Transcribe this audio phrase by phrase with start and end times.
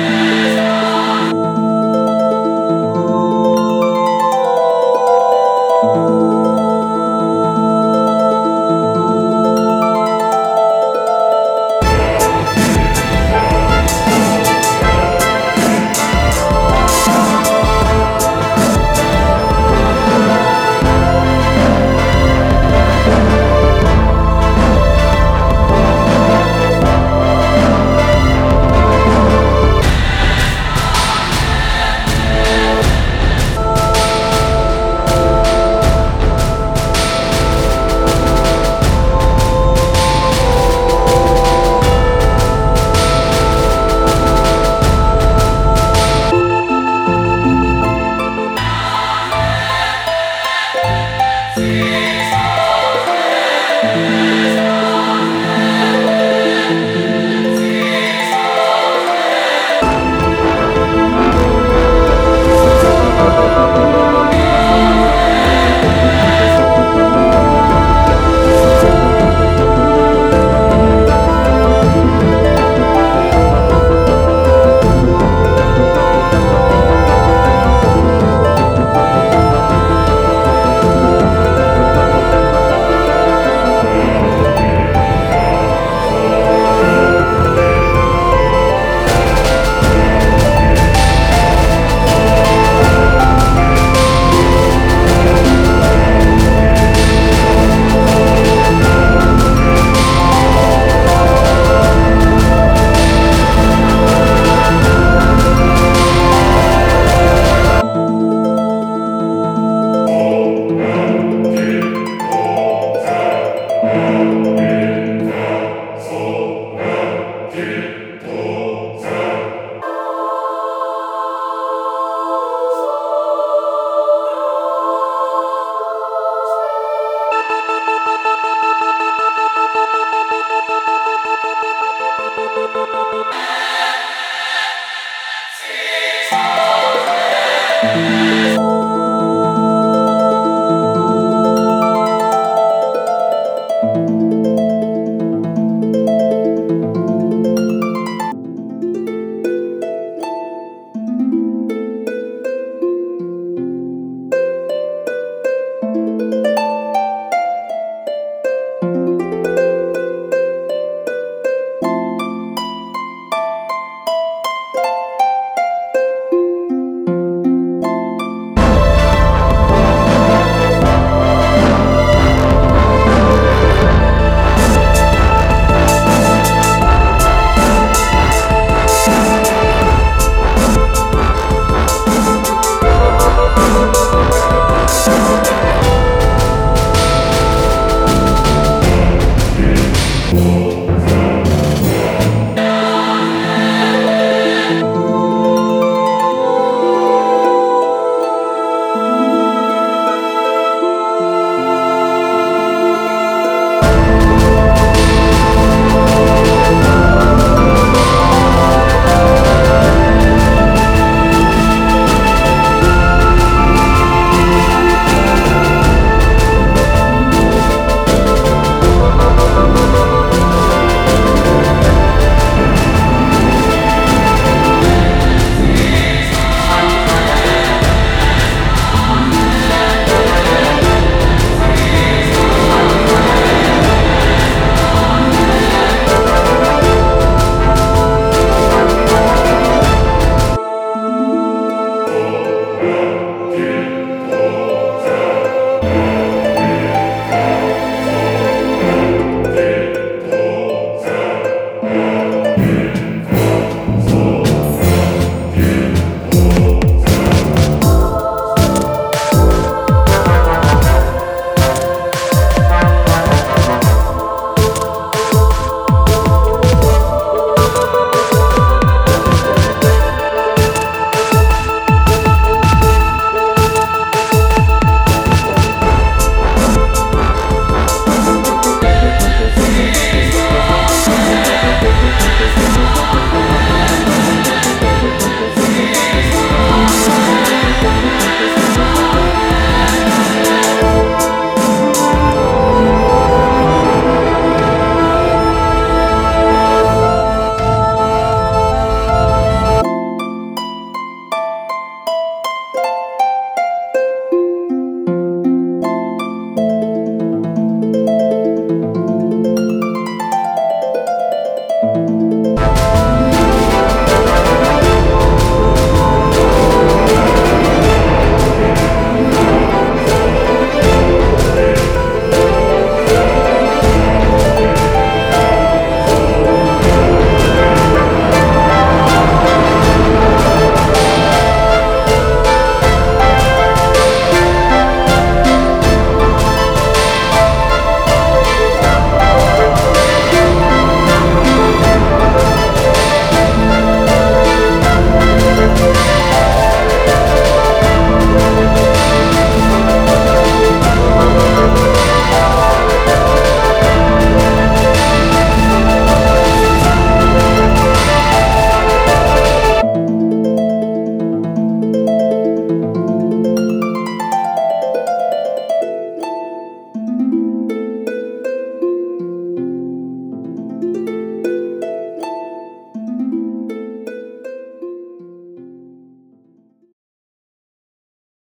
[0.00, 0.69] Bye.